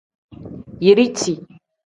[0.83, 1.33] Yiriti.